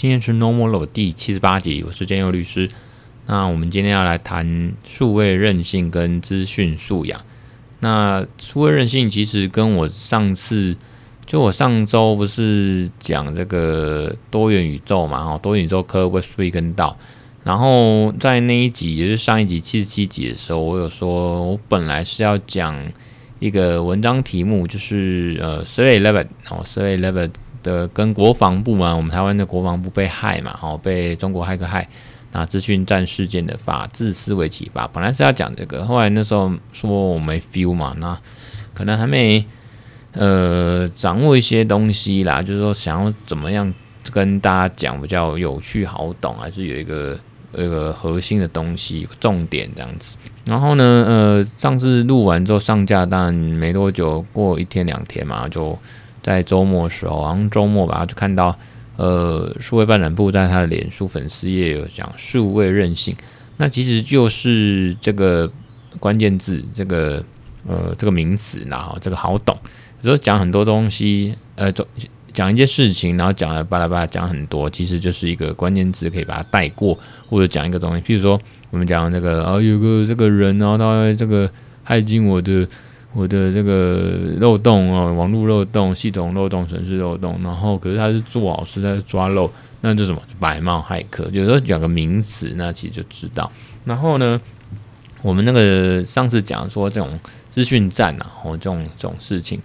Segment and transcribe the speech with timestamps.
[0.00, 2.70] 今天是 Normalo 第七十八集，我是建佑律师。
[3.26, 7.20] 那我们今天要来谈数位韧性跟资讯素养。
[7.80, 10.76] 那数位韧性其实跟我上次，
[11.26, 15.18] 就我上周不是讲这个多元宇宙嘛？
[15.32, 16.96] 哦，多元宇宙科 Web3 跟道。
[17.42, 22.80] 然后在那一集，也就是上一集七十七集的时候，我有说我本来是要讲
[23.40, 27.28] 一个文章题目，就是呃，Survey Level 哦，Survey Level
[27.62, 31.84] 的跟国防部嘛，我们台湾的国防部被害嘛，哦，被中国骇客骇，
[32.32, 38.18] 那资讯战事件的法治思维启发，本来是要讲这个，后来那时候说我没 feel 嘛，那
[38.74, 39.44] 可能还没
[40.12, 43.72] 呃掌握一些东西啦，就是说想要怎么样
[44.10, 47.18] 跟大家讲比较有趣好懂，还是有一个。
[47.50, 50.18] 这个核心的东西，重点这样子。
[50.44, 55.76] 然后呢，呃，上次录完之后上架，但没多久，过一天两天嘛，就
[56.22, 58.56] 在周末的时候，好像周末吧，就看到，
[58.96, 63.16] 呃，数位办展部在他的脸书粉丝页有讲数位韧性，
[63.56, 65.50] 那其实就是这个
[65.98, 67.22] 关键字，这个
[67.66, 69.56] 呃这个名词，然后这个好懂，
[70.02, 71.72] 有时候讲很多东西，呃，
[72.32, 76.96] 讲一件事情，然后讲了巴拉巴拉讲很多，其实就是一个关键字，可以把它带过，
[77.28, 78.02] 或者讲一个东西。
[78.02, 78.38] 譬如说，
[78.70, 81.50] 我们讲这个啊，有个这个人，然后他这个
[81.84, 82.68] 骇进我的
[83.18, 90.22] 我的这个漏洞啊，网络漏洞、系统漏洞、程式漏洞，然后可是他是做好事，他是抓漏，那就什么？
[90.38, 91.28] 白帽骇客。
[91.32, 93.50] 有时候讲个名词，那其实就知道。
[93.84, 94.40] 然后呢，
[95.22, 97.18] 我们那个上次讲说这种
[97.50, 99.60] 资讯战啊，哦这种这种事情。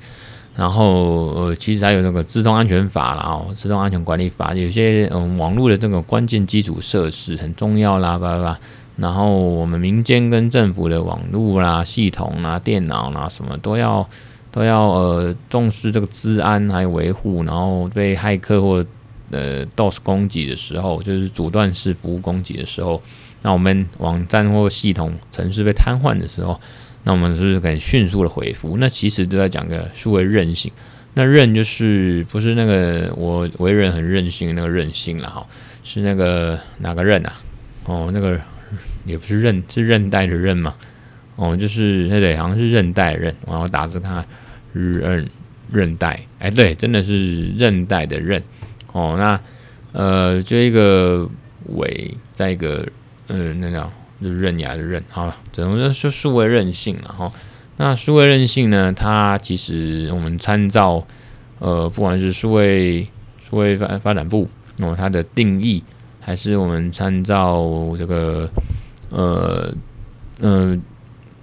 [0.56, 8.60] 然后呃，其实还有那个自动安全法啦，哦，自动安全管理法，有些嗯，网络的这个关键基础设施很重要啦，吧吧。
[8.98, 14.08] 然后我们民间跟政府的网络啦、系统啦、电脑啦，什么都要
[14.52, 17.44] 都要呃重视这个治安还有维护。
[17.44, 18.86] 然后被骇客或
[19.32, 23.02] 呃 DOS 攻击的时候，就是阻断式服务攻击的时候，
[23.42, 26.60] 那我们网站或系统程式被瘫痪的时候。
[27.06, 28.78] 那我们是不是可以迅速的回复？
[28.78, 30.72] 那其实都在讲个数位韧性。
[31.16, 35.46] 那韧就是不是那个我为人很任性的那个任性了哈，
[35.84, 37.34] 是那个哪个韧啊？
[37.88, 38.40] 哦，那个
[39.06, 40.76] 也不是韧，是韧带的韧嘛？
[41.36, 43.36] 哦，就是对对，好像是韧带韧。
[43.48, 44.26] 然后打字看
[44.74, 45.30] 韧
[45.72, 48.42] 韧带，哎，对，真的是韧带的韧。
[48.92, 49.40] 哦，那
[49.92, 51.30] 呃，就一个
[51.68, 52.88] 尾，再一个
[53.28, 53.92] 呃，那叫。
[54.22, 57.30] 就是刃牙的刃，好了，只能说是数位韧性了哈。
[57.76, 58.94] 那数位韧性呢？
[58.94, 61.06] 它其实我们参照，
[61.60, 63.06] 呃，不管是数位
[63.42, 64.48] 数位发发展部
[64.80, 65.84] 哦，它的定义，
[66.24, 67.62] 还是我们参照
[67.98, 68.50] 这个，
[69.10, 69.74] 呃，
[70.40, 70.80] 嗯、呃，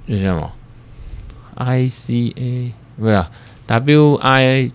[0.07, 0.51] 那叫什么
[1.55, 3.31] ？I C A 不是啊
[3.67, 4.71] ，W I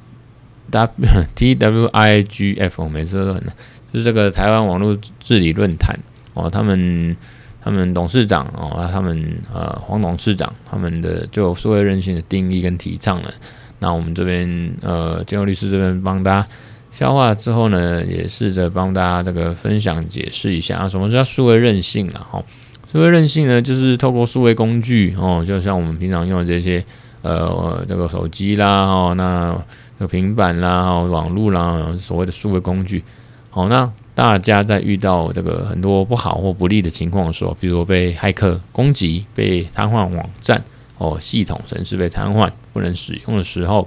[0.69, 3.43] W T W I G F，我每次都很，
[3.91, 5.99] 就是这个台湾网络治理论坛
[6.33, 7.17] 哦，他们。
[7.65, 13.33] 他们董事长哦，他们呃黄董事长他们的就数位韧性的定义跟提倡了。
[13.79, 16.47] 那我们这边呃建佑律师这边帮大家
[16.95, 22.43] 消化之后呢，也试着帮大家这个分享解释一下啊，什么叫数位韧性啊哈？
[22.91, 26.83] 数位韧性呢，就是透过数位工具哦，就像我们平常用的这些
[27.21, 29.53] 呃这个手机啦哦，那
[29.99, 33.03] 个平板啦哦，网络啦，所谓的数位工具，
[33.49, 33.91] 好那。
[34.15, 40.63] 大家在遇到这个很多不好或不利的情况的时候，比如说被骇客攻击、被瘫痪网站
[40.97, 43.85] 哦，系统程式被瘫痪不能使用的时候，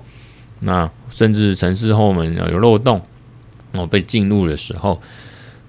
[0.61, 3.01] 那甚至城市后门有漏洞
[3.73, 5.01] 哦，被进入的时候，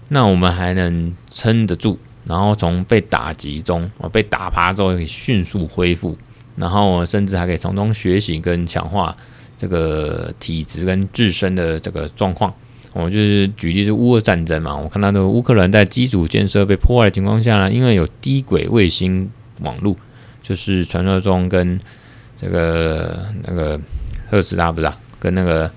[0.09, 6.17] 那我们还能撑得住，然后从被打击中哦，被打趴之后可以迅速恢复，
[6.55, 9.15] 然后甚至还可以从中学习跟强化
[9.57, 12.53] 这个体质跟自身的这个状况。
[12.93, 19.29] 我就是举例是乌俄战争嘛，我看到的乌克兰在基础建设被破坏的情况下呢，因为有低轨卫星
[19.61, 19.95] 网络，
[20.41, 21.79] 就是传说中跟
[22.35, 23.79] 这个那个
[24.29, 25.71] 特斯拉不是啊，跟那个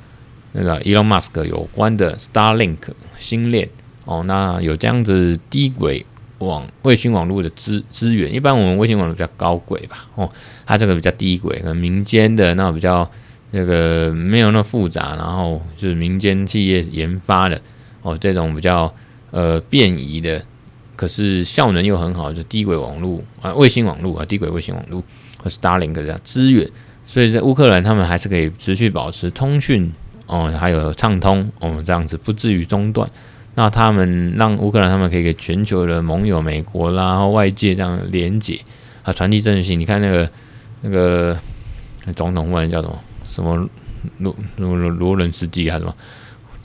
[0.52, 2.78] 那个 Elon Musk 有关的 Starlink
[3.16, 3.69] 星链。
[4.04, 6.04] 哦，那有这样子低轨
[6.38, 10.31] 网卫星网络的资资源，一般我们卫星网络比较高轨吧，哦，
[10.66, 13.10] 它这个比较低轨，可能民间的那比较。
[13.54, 17.60] 那个没有那么复杂，然后就是民间企业研发的
[18.00, 18.90] 哦，这种比较
[19.31, 20.43] 呃便宜的，
[20.96, 25.05] 可是效能又很好，就低轨网络啊，卫星网络啊，低轨卫星网络
[25.37, 26.66] 和 Starlink 这样资源，
[27.04, 29.93] 所以在乌克兰他们还是可以持续保持通讯
[30.26, 33.08] 哦，还有畅通哦，这样子不至于中断。
[33.54, 38.58] 那他们让乌克兰他们可以给全球的盟友美国啦，然后外界这样连接
[39.02, 39.78] 啊，传递正信。
[39.78, 40.31] 你看那个
[40.81, 41.38] 那个
[42.16, 42.99] 总统问叫什么？
[43.31, 43.69] 什么
[44.19, 45.94] 罗罗罗伦斯基还是什么？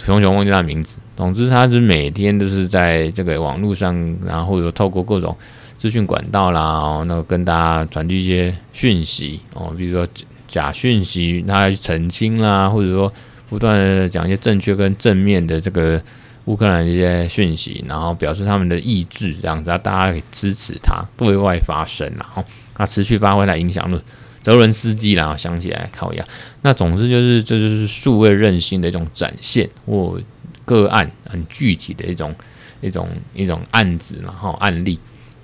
[0.03, 0.99] 熊熊忘记他名字。
[1.15, 5.35] 总之，他是每天都是在这个网络上，然后又透过各种
[5.77, 10.07] 资讯管道啦，哦，那跟大家传递一些讯息哦，比如说
[10.47, 13.11] 假讯息，他要去澄清啦，或者说
[13.49, 16.01] 不断的讲一些正确跟正面的这个
[16.45, 22.43] 乌克兰的一些讯息，然后表示他们的意志，这样子，大家可以支持他对外发声，然后
[22.73, 24.01] 他持续发挥他影响力。
[24.41, 26.25] 泽伦斯基，然后想起来靠一下，
[26.61, 30.17] 那总之就是这就是数位韧性的一种展现或
[30.63, 32.33] 个案，很具体的一种
[32.79, 34.97] 一种一种案子，然后案例，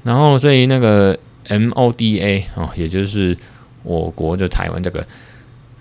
[0.04, 1.18] 然后所以那个
[1.48, 3.36] MODA 哦，也就是
[3.84, 5.06] 我国就台湾这个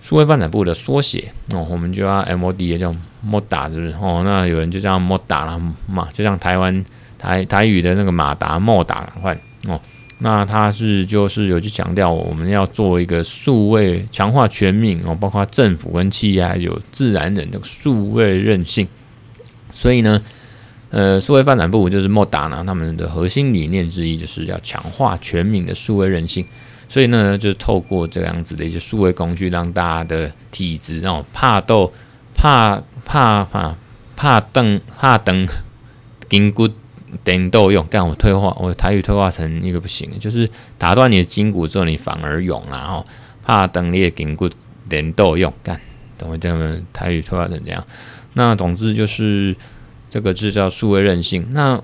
[0.01, 4.23] 数位发展部的缩写哦，我们就要 MODA 叫 MODA 是不是哦？
[4.25, 6.85] 那有人就叫 MODA 了嘛，就像台湾
[7.19, 9.81] 台台语的那个马达 MODA 换哦。
[10.25, 18.87] 那他是就是有去强调，我们要做一个数位强化全民哦，包括政府跟企业还有自然人的数位韧性。
[19.73, 20.23] 所以呢，
[20.93, 26.47] 呃，数位发展部就是莫达呢，他们的核心理念之一就是要强化全民的数位韧性。
[26.89, 31.93] 所以呢，就透过这样子的一些数位工具，让大家的体质哦，怕斗
[32.35, 33.75] 怕怕怕
[34.15, 35.49] 怕等怕等
[36.29, 36.69] 筋骨。
[37.25, 40.49] 等都用，干我退化，我台语退化成一个不行，就是
[40.79, 43.05] 打断你的筋骨之后，你反而勇，然后
[43.45, 44.49] 怕等你的筋骨
[44.89, 45.79] 点都用，干
[46.17, 47.85] 等会这样台语退化成这样。
[48.33, 49.55] 那总之就是
[50.13, 51.83] 这个就叫数位韧性，那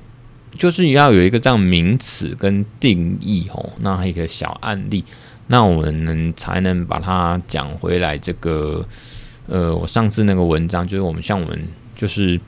[0.53, 5.03] 就是要有一个这样名词跟定义哦，那还有一个小案例，
[5.47, 8.19] 那我们能才能把它讲回来。
[8.19, 8.87] 这个
[9.47, 11.59] 呃，我上次那个文章就是我们像我们
[11.97, 12.39] 就是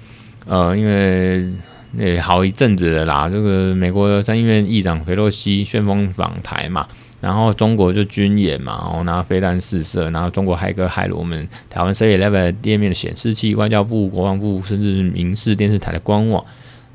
[0.44, 1.50] 呃，因为。
[1.92, 6.86] 那好一阵子的啦，这个美国参议院议长裴洛西旋风访台嘛，
[7.20, 16.44] 然后中国就军演嘛，然后拿飞弹试射，然后中国骇客骇了我们台湾7-11店面的显示器，外交部、国防部甚至是民视电视台的官网，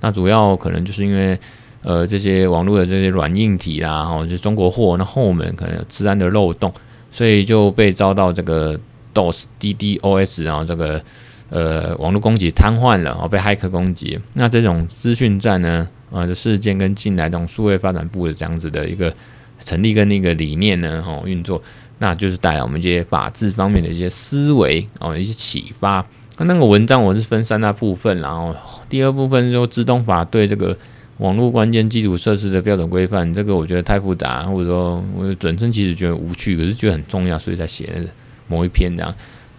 [0.02, 1.40] 那主要可能就是因为
[1.84, 6.74] 呃这些网络的这些软硬体啦，哈，就中国货，那后门可能有治安的漏洞，
[7.12, 8.80] 所以就被遭到这个
[9.14, 11.02] DOS、DDoS，然后这个。
[11.48, 14.20] 呃，网络攻击瘫痪了哦，被骇客攻击。
[14.34, 19.14] 那这种资讯战呢，呃，的事件跟近来这种数位发展部的这样子的一个
[19.66, 21.62] 成立跟那个理念呢，哦，运作，
[21.98, 26.06] 那就是带来我们这些法治方面的一些思维哦，一些启发。
[26.38, 28.56] 那那个文章我是分三大部分，然后
[28.88, 30.78] 第二部分说资通法对这个
[31.18, 38.10] 网络关键基础设施的标准规范，这个我觉得太复杂，或者说我本身其实觉得无趣，可是觉得很重要，所以才写了
[38.48, 39.16] 某一篇这样。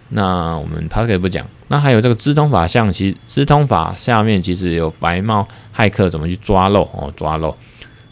[0.09, 1.45] 那我们他可以不讲。
[1.67, 5.45] 那还有这个资通法项，其实资通法下面其实有白帽
[5.75, 7.53] 骇客怎么去抓漏哦，抓漏。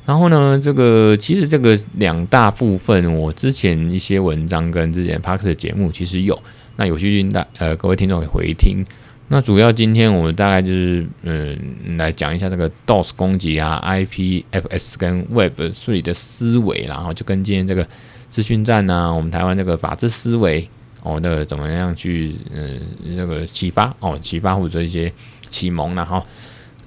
[0.05, 6.39] 然后呢，这个其实这个两大部分，我之前一些文章跟之前 p a r k 的节目其实有。
[6.75, 8.85] 那有兴趣大呃各位听众可以回听。
[9.29, 17.87] 那主要今天我们大概就是嗯来讲一下这个 DOS 攻击啊，IPFS 跟 Web 处理的思维，然后就跟今天这个
[18.29, 20.69] 资讯战啊，我们台湾这个法治思维。
[21.01, 22.79] 哦，那个怎么样去嗯，
[23.15, 25.11] 这个启发哦，启发或者一些
[25.47, 26.23] 启蒙然后。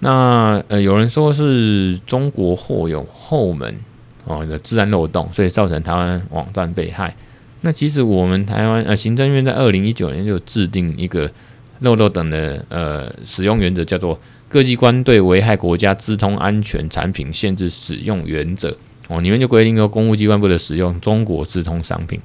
[0.01, 3.77] 那呃，有人说是中国货有后门
[4.25, 7.15] 哦的治安漏洞，所以造成台湾网站被害。
[7.63, 11.31] 那其实我们台湾呃行政院在二零一九年就制定一个
[11.81, 18.77] 漏洞等的呃使用原则，叫做各机关对危害国家资通安全产品限制使用原则
[19.09, 22.21] 哦，里面就规定说公务机关不得使用中国资通商品。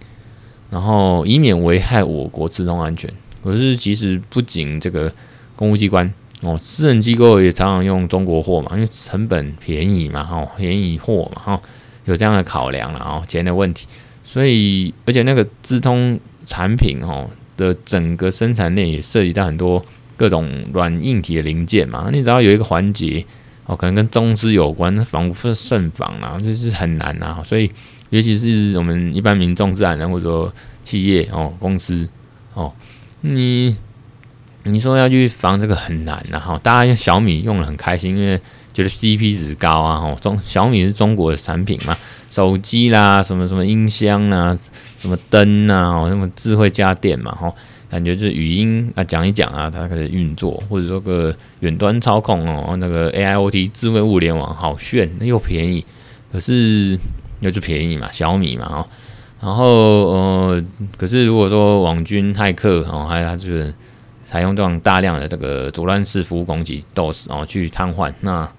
[0.70, 3.08] 然后以免危害我国资通安全。
[3.44, 5.12] 可是其实不仅这个
[5.56, 6.12] 公务机关
[6.44, 11.62] 哦，私人机构也常常用中国货嘛，因为成本便宜嘛，哈，便宜货嘛，哈，
[12.06, 13.88] 有这样的考量了哦，钱的问题。
[14.24, 19.84] 所以而且那个资通产品哦的整个生产链也涉及到很多
[20.16, 23.26] 各种软硬体的零件嘛，你只要有一个环节
[23.66, 27.72] 哦，可能跟中资有关，防不胜防啊，就是很难啊，所以。
[28.10, 32.08] 尤其是我们一般民众、自然人或者说企业哦、公司
[32.54, 32.72] 哦，
[33.22, 33.76] 你
[34.64, 36.60] 你说要去防这个很难呐哈。
[36.64, 38.40] 大家用小米用的很开心，因为
[38.74, 40.16] 觉得 CP 值高啊哈。
[40.22, 41.98] 中小米是中国的产品嘛，
[42.30, 44.58] 手机啦、什么什么音箱啊、
[44.98, 47.54] 什么灯啊、哦什么智慧家电嘛哈，
[47.90, 55.86] 感觉就是语音啊讲一讲啊，它可以运作，或者说个远端操控哦，那个 AIoT 智慧物联网好炫，那又便宜，
[56.32, 57.00] 可是。
[57.46, 58.88] 那就便宜嘛，小米嘛，哦，
[59.42, 59.66] 然后
[60.12, 60.64] 呃，
[60.96, 63.74] 可是如果说网军骇客哦，还有他就是
[64.34, 68.52] 采用这种大量的这个阻断式服务攻击 DOS 哦去瘫痪，那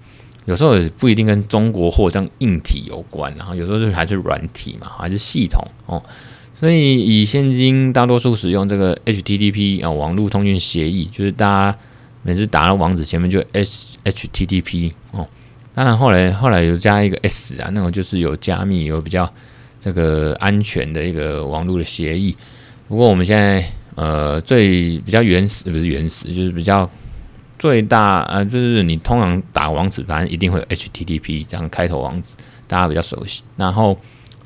[0.45, 6.01] 有时候也不一定跟中国货这样硬体有关，然后有时候就还是软体嘛，还是系统哦，
[6.57, 11.77] 所以以现今大多数使用这个 HTTP 啊网络通讯协议，就是大家
[12.23, 15.27] 每次打到网址前面就 S HTTP 哦。
[15.73, 19.29] 当然后来后来有加一个 S 啊，那种就是有加密有比较
[19.81, 22.33] 这个安全的一个网络的协议。
[22.87, 23.61] 不过我们现在
[23.95, 26.89] 呃最比较原始不是原始，就是比较
[27.57, 32.35] 最大呃就是你通常打网址，反正一定会有 HTTP 这样开头网址，
[32.67, 33.41] 大家比较熟悉。
[33.55, 33.97] 然后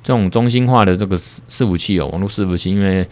[0.04, 3.08] 这种中心化的这个伺服器哦，网络伺服器，因为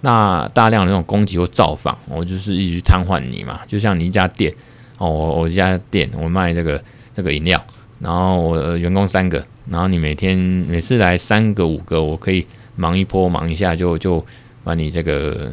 [0.00, 3.60] 那大量的这种攻击或造访，我就是一直瘫痪你嘛。
[3.66, 4.52] 就像你一家店
[4.96, 6.82] 哦，我我一家店我卖这个
[7.12, 7.62] 这个饮料，
[8.00, 12.46] 然后我员工三个，然后你每天每次来三个五个，我可以
[12.76, 14.24] 忙一波忙一下就就。
[14.64, 15.50] 把你这个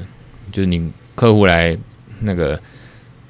[0.51, 1.77] 就是你客户来
[2.21, 2.59] 那个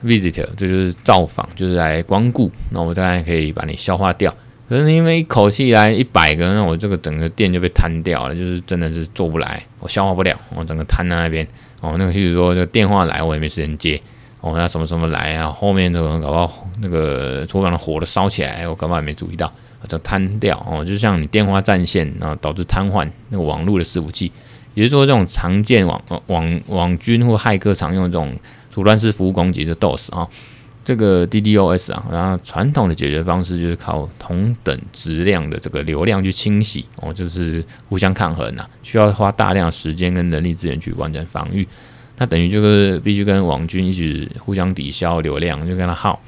[0.03, 4.33] visitor，就是造访，就是来光顾，那我当然可以把你消化掉。
[4.67, 11.47] 可是因为一口气来一百个，那我这个整个店就被瘫掉了，就是真的是做不来，我消化不了，我整个瘫在那边。
[11.81, 13.99] 哦，那个譬如说，这电话来我也没时间接。
[14.41, 15.49] 哦，那什么什么来啊？
[15.49, 19.51] 后面的人搞不好那个厨房的火都烧起来，我根本没注意到，
[19.87, 20.63] 就瘫掉。
[20.69, 24.31] 哦，就像你电话占线，然后导致瘫痪那个网络的伺服器。
[24.75, 28.37] 也就是说，这种常见网网网军或骇客常用这种
[28.71, 30.27] 阻断式服务攻击的 DOS 啊，
[30.85, 41.67] 这个 DDoS 啊，然后传统的解决方式就是靠同等质量的这个流量去清洗哦，就是互相抗衡呐，需要花大量时间跟人力资源去完成防御。
[42.17, 46.19] 那等于就是必须跟网军一起互相抵消流量，就跟他耗。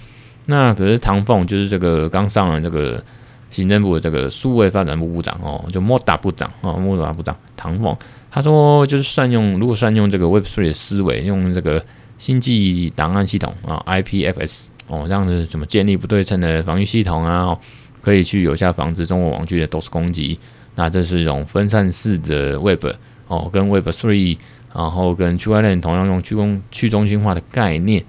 [0.48, 3.04] 那可是唐凤就是这个刚上了这个
[3.50, 7.96] 行政部的这个数位发展部部长哦，就莫达部长哦，莫达部长唐凤。
[8.32, 11.84] 他说，就是善用，如果善用这个 Web3 的思维，用这个
[12.18, 17.58] 星际档案系统啊，IPFS 哦，这样子怎么建立不对称的防御系统啊，
[18.02, 20.40] 可以去有效防止中国网军的 DOS 攻击。
[20.76, 22.86] 那这是一种分散式的 Web
[23.28, 24.38] 哦，跟 Web3，
[24.74, 28.02] 然后跟区块链同样用去中去中心化的概念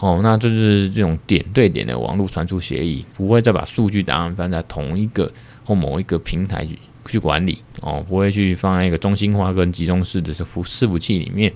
[0.00, 5.30] 哦，那这是这种点对点的网络传输协议，不会再把数据档案放在同一个
[5.64, 6.66] 或某一个平台
[7.08, 7.18] 去。
[7.18, 11.52] 管理哦，不会去放在一个中心化跟集中式的这服伺服器里面。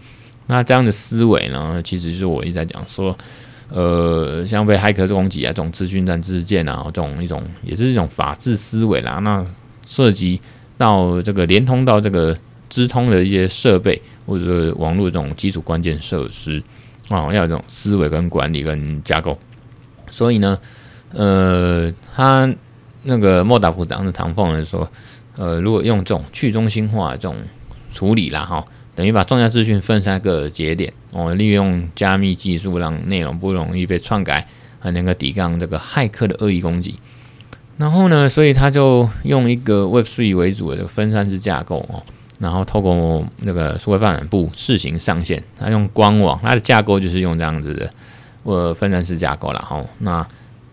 [0.49, 3.16] 那这样的思维呢，其实是我一直在讲说，
[3.68, 9.21] 呃，像被骇客攻击啊，这种资讯战事件啊，这种一种也是一种法治思维啦。
[9.21, 9.47] 那
[9.87, 10.40] 涉及
[10.76, 12.37] 到这个连通到这个
[12.68, 16.61] 资通的一些设备或者网络这种基础关键设施
[17.09, 19.38] 啊，要有这种思维跟管理跟架构。
[20.11, 20.59] 所以呢，
[21.12, 22.52] 呃，他
[23.04, 24.90] 那个莫达部长的唐凤人说。
[25.36, 27.36] 呃，如果用这种去中心化的这种
[27.90, 34.46] 处理啦，哈，等于把重要资讯分散个节点，哦，利用加密技术让内容不容易被篡改，
[34.78, 36.98] 还能够抵抗这个骇客的恶意攻击。
[37.78, 42.02] 然后呢，所以他就用一个 Web3 为主的分散式架构哦，
[42.38, 47.90] 然后透过那个数位发展部试行上线，他用官网，它的架构就是用这样子的
[48.42, 50.26] 呃分散式架构了，哈，那。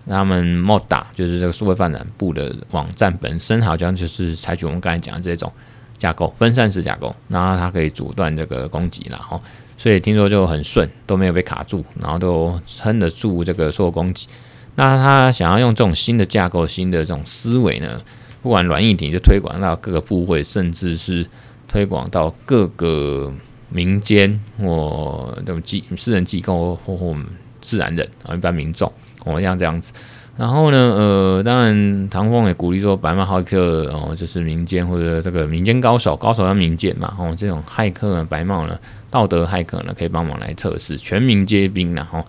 [0.10, 5.52] 他们 Moda 就是这个数位发展部的网站本身，好像就是采取我们刚才讲的这种
[5.98, 9.40] 架构，分散式架构，然后它可以阻断这个攻击，然后
[9.78, 14.28] 所以听说就很顺，都没有被卡住，然后都撑得住这个所有攻击。
[14.76, 18.02] 那他想要用这种新的架构、新的这种思维呢，
[18.42, 21.26] 不管软硬体，就推广到各个部会，甚至是
[21.68, 23.32] 推广到各个
[23.70, 27.16] 民间或这种机私人机构或或
[27.62, 28.92] 自然人啊，一般民众。
[29.26, 29.92] 哦，像这样子，
[30.38, 38.80] 然后呢，呃，当然，唐凤也鼓励说，白帽骇客哦，就是民间或者这个民间高手，高手要民间嘛，哦，这种骇客呢，白帽呢，
[39.12, 42.24] 道德骇客呢，可以帮忙来测试，全民皆兵，然后，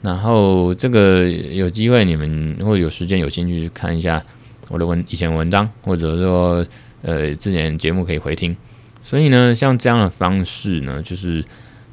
[0.00, 4.20] 然后这个有机会你们或者有时间有兴趣去看一下
[4.68, 6.66] 我的文以前文章，或者说
[7.02, 8.56] 呃之前节目可以回听。
[9.04, 11.44] 所以呢，像这样的方式呢，就是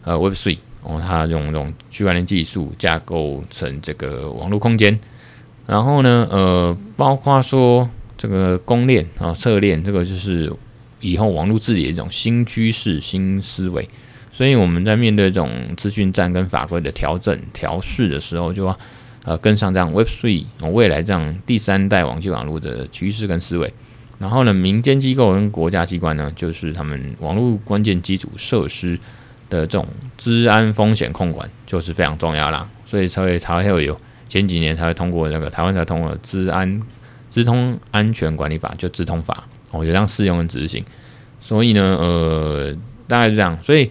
[0.03, 0.90] 呃 Web Three Web3。
[0.90, 4.98] 哦，它用这种区块链技术架构成这个网络空间，
[5.68, 10.52] 然后呢，呃，包括说这个公链啊、侧链，这个就是
[11.02, 13.88] 以后网络治理的一种新趋势、新思维。
[14.32, 18.80] 所以我们在面对这种资讯战跟法规的调整、调试的时候，就要
[19.26, 23.74] 呃跟上这样 web three 未来这样第三代网际网络的趋势跟思维。
[24.18, 28.98] 然后呢，民间机构跟国家机关呢，就是他们网络关键基础设施。
[29.50, 29.88] 的这种
[30.18, 36.79] 治安风险控管就是非常重要啦，所以才会才会有前几年才会通过那个台湾才通过治安
[37.29, 40.84] 资通安全管理法，就资通法，哦，有这样适用跟执行。
[41.39, 42.75] 所以呢，呃，
[43.08, 43.58] 大概是这样。
[43.63, 43.89] 所以，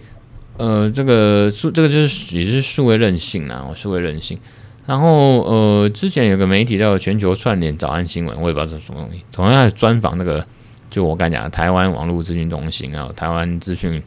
[0.57, 4.37] 呃，这个数这个就是也是数位韧性啦，数位韧性。
[4.85, 10.45] 然后，呃，之前有个媒体叫全球串联早安新闻，我也不知道这是什么东西，同样专访那个
[10.89, 14.01] 就我刚才讲的台湾网络资讯中心啊，台湾资讯。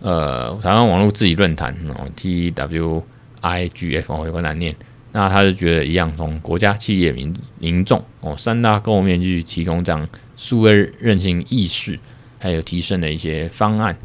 [0.00, 3.04] 呃，台湾网络治理论坛哦，T W
[3.40, 4.74] I G F 哦，有个难念
[5.12, 11.98] 那他就觉得一样，从国家、企业、民民众哦三大构面去提供这样数位韧性意识，
[12.38, 13.96] 还有提升的一些方案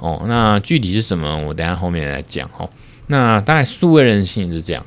[0.00, 0.24] 哦。
[0.26, 1.38] 那具体是什么？
[1.46, 2.68] 我等下后面来讲哦。
[3.06, 4.84] 那大概数位韧性是这样。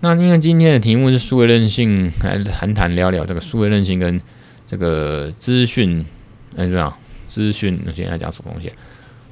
[0.00, 4.20] 那因为今天的题目是数位韧性，来谈谈聊聊这个数位韧性跟
[4.66, 6.04] 这个资讯，
[6.56, 6.92] 哎，这样
[7.26, 8.72] 资讯，我现在讲什么东西？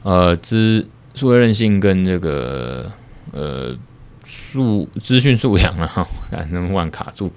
[0.07, 2.93] 呃，资数位韧性跟这个
[3.33, 3.77] 呃。
[4.29, 6.07] 素资讯素养啊， 哈，
[6.51, 7.31] 能不能卡住？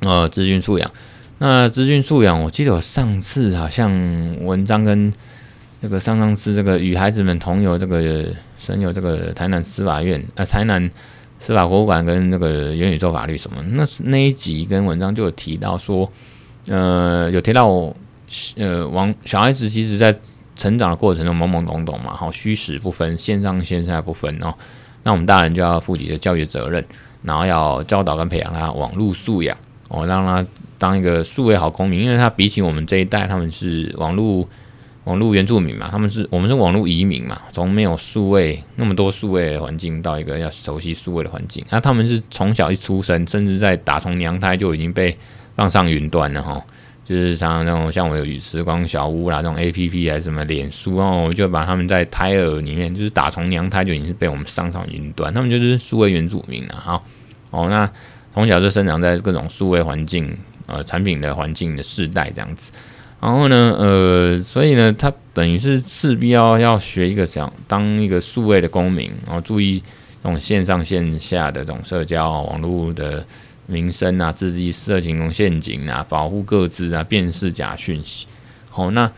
[0.00, 0.90] 呃，资讯素养，
[1.36, 3.92] 那资讯素养，我记得我上次好像
[4.42, 5.12] 文章跟
[5.82, 8.24] 这个上上次这个与孩子们同游这个
[8.58, 10.90] 神游这个台南司法院呃台南
[11.38, 16.10] 司法博物馆跟那个元宇宙法律什么，那那一集跟文章就有提到说，
[16.66, 17.68] 呃，有提到
[18.56, 20.18] 呃，王小孩子其实在
[20.56, 24.54] 成长的过程中懵懵懂懂嘛，好虚实不分，线上线下不分哦。
[25.02, 26.84] 那我们大人就要负起这教育责任，
[27.22, 29.56] 然后要教导跟培养他网络素养
[29.88, 30.46] 哦，让他
[30.78, 32.02] 当一个数位好公民。
[32.02, 34.48] 因为他比起我们这一代，他们是网络
[35.04, 41.62] 网络原住民嘛，他们是我们是网络移民嘛，从没有数位那么多数位环境到一个要熟悉数位的环境。
[41.68, 45.14] 那他们是从小一出生，甚至在打从娘胎就已经被
[45.54, 46.64] 放上云端了哈。
[47.04, 57.02] 就是像那种像我有时光小屋啦，这种 A P P 还是什么脸书哦，我就把他们在胎儿里面，就是打从娘胎就已经是被我们上上云端，他们就是数位原住民了哈。
[57.50, 57.90] 哦，那
[58.32, 60.34] 从小就生长在各种数位环境
[60.66, 62.72] 呃产品的环境的世代这样子，
[63.20, 69.78] 然后呢呃，所以呢，他等于是势必要要学一个想当一个数位的公民，然后注意
[70.22, 73.22] 这种线上线下的这种社交网络的。
[73.66, 78.26] 民生啊，自己色情陷阱啊，保护各自啊，辨识假讯息。
[78.68, 79.10] 好，那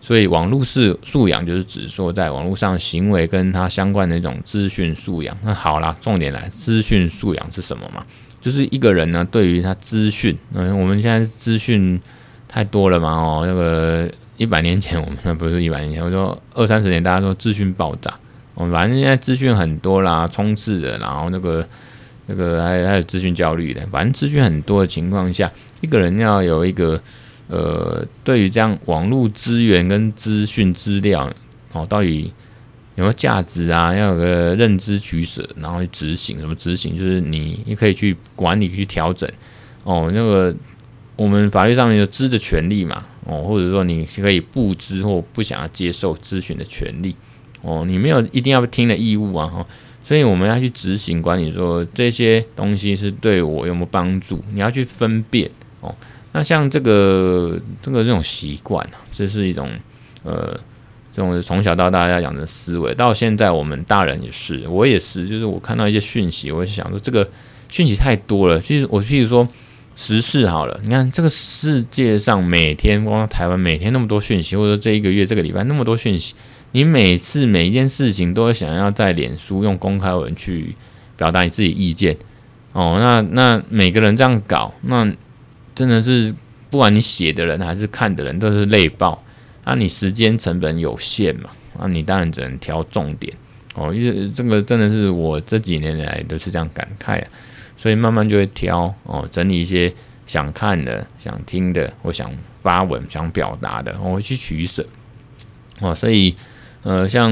[0.00, 5.36] 所以网络是素养，就是指说在网络上行为跟它相关的一种资讯素养。
[5.44, 8.04] 那好啦，重点来，资讯素养是什么嘛？
[8.40, 12.00] 就是一个人呢，对于他资讯，嗯，我们现在资讯
[12.48, 18.14] 太多了嘛，哦，那个一百年前我们那不是一百年前，我说二三十年，大家说资讯爆炸，
[18.54, 21.68] 我们反正现在资讯很多啦，充斥的，然后那个。
[22.30, 27.02] 这个还还有资讯焦虑的，反正资讯很多的情况下，一个人要有一个
[27.48, 31.28] 呃，对于这样网络资源跟资讯资料
[31.72, 32.32] 哦，到底
[32.94, 33.92] 有没有价值啊？
[33.92, 36.38] 要有个认知取舍，然后去执行。
[36.38, 36.96] 什么执行？
[36.96, 39.28] 就是你你可以去管理、去调整
[39.82, 40.08] 哦。
[40.14, 40.54] 那个
[41.16, 47.16] 我们法律上面有知的权利嘛哦，或者说你可以不知或不想要接受资讯的权利
[47.62, 49.66] 哦，你没有一定要听的义务啊哈。
[50.02, 54.42] 所以我们要去执行管理，说这些东西是对我有没有帮助？
[54.52, 55.48] 你要去分辨
[55.80, 55.94] 哦。
[56.32, 59.68] 那像这个这个这种习惯，这是一种
[60.22, 60.58] 呃，
[61.12, 62.94] 这种从小到大要养的思维。
[62.94, 67.28] 到现在我们大人也是，我也是，就是我看到一些讯息，我就想说这个
[67.68, 68.60] 讯息太多了。
[68.60, 69.46] 其实我譬如说
[69.94, 76.34] 时事好了，你看这个世界上每天，光台湾每天那么多讯息，或者这一个月这个礼拜那么多讯息。
[76.72, 80.76] 你每次每一件事情都会想要在脸书用公开文去
[81.16, 82.16] 表达你自己意见
[82.72, 85.12] 哦，那那每个人这样搞，那
[85.74, 86.32] 真的是
[86.70, 89.20] 不管你写的人还是看的人都是累爆。
[89.64, 93.32] 那你时间成本有限嘛，那你当然只能挑重点
[93.74, 97.28] 哦，因为这个真的是我这几年来都是这样感慨啊，
[97.76, 99.92] 所以慢慢就会挑哦，整理一些
[100.26, 102.30] 想看的、想听的，或想
[102.62, 104.86] 发文、想表达的，我会去取舍
[105.80, 106.32] 哦，所以。
[106.82, 107.30] 呃，像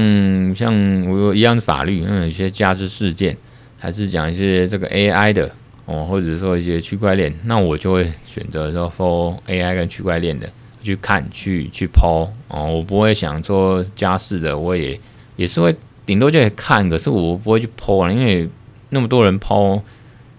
[0.55, 0.71] 像
[1.09, 3.35] 我一样的法律，嗯，有些家事事件，
[3.79, 5.49] 还是讲一些这个 AI 的
[5.85, 10.47] 哦，或者说一些区块链，那我就会选择说 for AI 跟区块链的
[10.83, 14.99] 去看，去去抛哦，我不会想说家事的，我也
[15.35, 18.47] 也是会顶多就会看，可是我不会去抛啊，因为
[18.89, 19.81] 那么多人抛，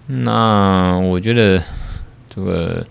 [0.07, 1.61] 那我觉得
[2.29, 2.87] 这个。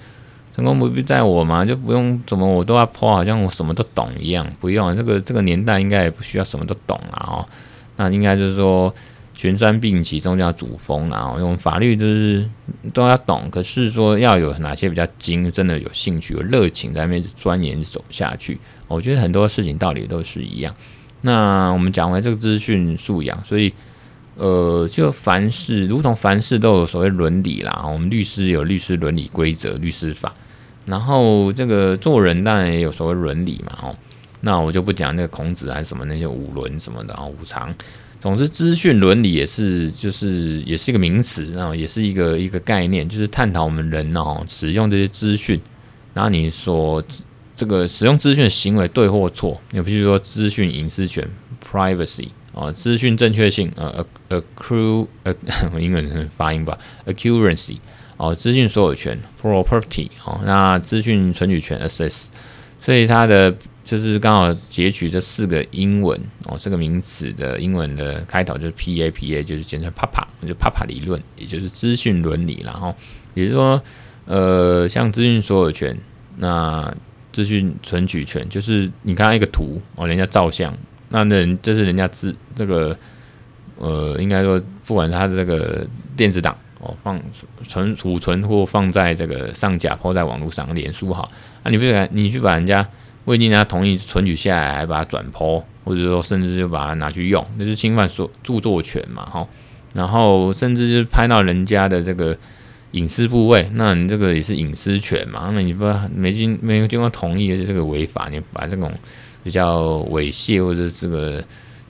[0.60, 4.46] 成功不必在我嘛，就不用怎么我都要破好像我什么都懂一样。
[4.60, 7.48] 不用，这个这个年代应该也不需要什么都懂了哦。
[7.96, 8.94] 那应该就是说
[9.34, 12.46] 全山并起，中间主峰然后用法律就是
[12.94, 18.60] 都要懂，可是说要有哪些比较精，真的有兴趣、有热情在那边钻研走下去。
[18.90, 20.76] 我觉得很多事情道理都是一样。
[21.22, 23.74] 那我们讲完这个资讯素养，所以。
[24.36, 30.34] 呃，就凡事如同凡事都有所谓伦理啦，我们律师有律师伦理规则、律师法，
[30.90, 33.96] 然后这个做人当然也有所谓伦理嘛，哦，
[34.42, 37.74] 那我就不讲那个孔子还是什么那些五伦什么的啊，五常，
[38.20, 45.62] 总之资讯伦理也是就是也是一个名词，然后也是一个一个概念，就是探讨我们人哦使用这些资讯，
[46.14, 47.04] 然后你所
[47.56, 51.28] 这个使用资讯的行为对或错，你比如说资讯隐私权
[51.64, 52.30] （privacy）。
[52.52, 55.34] 哦，资讯正确性呃，accru 呃，
[55.80, 57.78] 英文 发音吧，accuracy
[58.20, 62.26] 哦，资讯所有权 property 哦，那资讯存取权 access，
[62.82, 63.56] 所以它的
[63.86, 72.94] 就是刚好截取这四个英文哦，这个名词的英文的开头就是 P A P A，就是简称 PAPA，就 PAPA 理论，也就是资讯伦理，然后
[73.36, 73.82] 也就是说，
[74.26, 75.98] 呃，像资讯所有权，
[76.36, 76.94] 那
[77.32, 80.78] 资讯存取权就是你看一个图哦，人家照相。
[81.12, 82.96] 那人这是人家自这个，
[83.78, 87.20] 呃，应该说，不管他的这个电子档哦，放
[87.68, 91.30] 存储存或放在这个上架或在网络上，脸书好，
[91.64, 92.88] 啊，你不敢，你去把人家
[93.26, 99.48] 未经人家同意存取下来，还把它转 po，或者说甚至就把它拿去用，那就是侵犯所著作权嘛，哈。
[99.94, 102.38] 然后甚至就是拍到人家的这个
[102.92, 108.92] 隐私部位，那你这个也是隐私权嘛，那你不没经没经过同意这个违法，你把这种。
[109.42, 111.42] 比较猥亵或者这个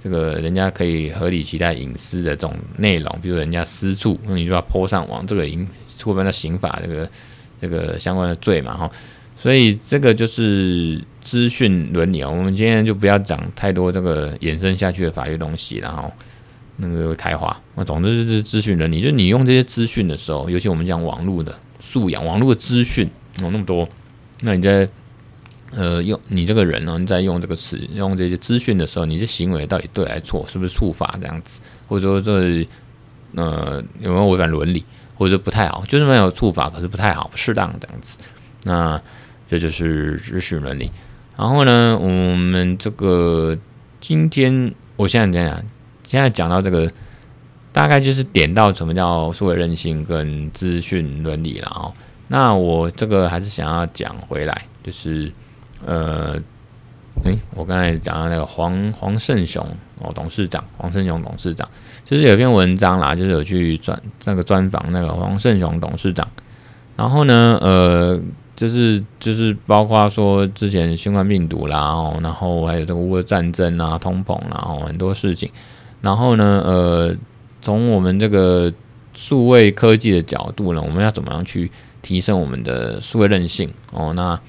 [0.01, 7.09] 这个人家可以合理期待隐私的这种内容，比如人家私处，那你就要泼上网，这个已经触犯了刑法这个
[7.57, 8.89] 这个相关的罪嘛，哈，
[9.35, 12.29] 所以这个就是资讯伦理啊。
[12.29, 16.09] 我们今天就不要讲太多这个衍生下去的法律东西，然后
[16.77, 17.55] 那个开花。
[17.75, 23.09] 那总之就是资讯伦理，就是你用这些资讯的时候，尤其我们讲网络的素养，网络的资讯
[23.41, 23.87] 有那么多，
[24.41, 24.87] 那你在。
[25.71, 30.43] 呃，用你这个人呢，你在用这个词、用这些资讯的时候，你这行为到底对还是错？
[30.49, 31.59] 是不是触法这样子？
[31.87, 32.67] 或者说这
[33.35, 34.83] 呃有没有违反伦理？
[35.15, 38.17] 或者说不太好，就是没有触法，可是不太好，不适当这样子。
[38.63, 38.99] 那
[39.45, 40.89] 这就是资讯伦理。
[41.37, 43.55] 然后呢，我们这个
[44.01, 45.65] 今天我现在讲讲，
[46.03, 46.91] 现在讲到这个，
[47.71, 51.93] 大概就是点到什么叫数位韧性跟资讯伦理了哦。
[52.27, 55.31] 那我这个还是想要讲回来，就是。
[55.85, 56.39] 呃，
[57.23, 59.65] 诶，我刚才讲到那个黄黄胜雄
[59.99, 61.67] 哦，董事长黄胜雄董事长，
[62.05, 66.27] 就是有篇文章啦，就是有去专那个专访那个黄胜雄董事长，
[66.95, 68.19] 然后呢，呃，
[68.55, 75.49] 就是就是包括说之前新冠病毒啦，哦，然后还有这个乌俄战争啊、通膨啦，哦，很多事情，
[76.01, 77.15] 然后呢，呃，
[77.61, 78.71] 从我们这个
[79.13, 81.69] 数位科技的角度呢，我们要怎么样去
[82.01, 84.13] 提升我们的数位韧性哦？
[84.13, 84.39] 那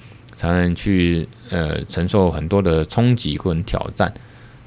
[0.41, 4.11] 才能去呃承受很多的冲击跟挑战。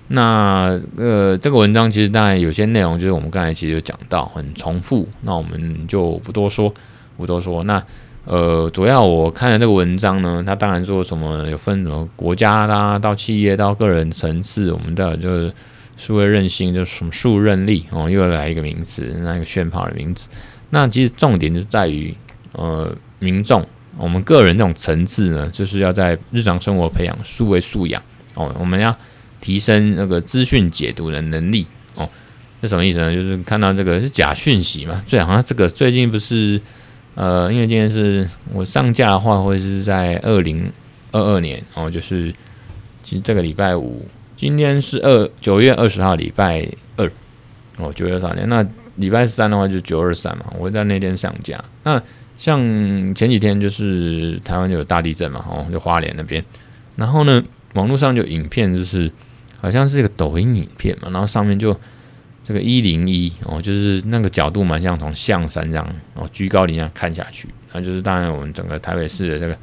[0.10, 6.72] 那呃这个文章其实当然有些内容就是我们刚才其实有讲到很重复，那我们就不多说，
[7.18, 7.64] 不多说。
[7.64, 7.84] 那
[8.26, 15.52] 呃主要我看的这个文章呢，它当然说什么有分什么国家啦，到企业到个人层次，我们的就是
[15.98, 20.30] 数位韧性，就什么数韧力哦，又来一个名词，那个炫跑的名词。
[20.70, 22.14] 那其实重点就在于
[22.52, 23.66] 呃民众。
[23.98, 28.02] 我们个人这种层次呢，就是要在日常生活培养数位素养
[28.36, 28.54] 哦。
[28.60, 28.96] 我们要
[29.40, 32.10] 提升那个资讯解读的能力哦。
[32.62, 33.14] 这什么意思呢？
[33.14, 35.04] 就是看到这个是假讯息嘛。
[35.06, 36.60] 最好像这个最近不是
[37.16, 40.72] 呃，因为今天是我上架的话，会是在二零
[41.12, 42.34] 二二年哦，就是
[43.04, 44.04] 其实这个礼拜五，
[44.36, 47.06] 今天是二九月二十号，礼拜二
[47.78, 48.34] 哦，九月二十号。
[48.48, 51.64] 那礼拜三的话就九二三嘛，我会在那天上架。
[51.84, 52.02] 那
[52.44, 52.60] 像
[53.16, 56.44] 前几天就是台湾就有大地震嘛，哦，就花莲那边，
[56.98, 57.42] 然后呢，
[57.74, 59.10] 网络上就影片就是
[59.62, 61.74] 好像是一个抖音影片嘛，然后上面就
[62.44, 69.58] 这个一零一哦，就是那个角度蛮像从象山这样哦居高临下看下去，那就是当然我们整个台北市的这个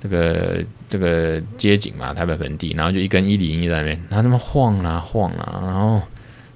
[0.00, 6.00] 这个这个街景嘛，台北盆地，然后就一根一零一在那边，它那么晃啊晃啊，然后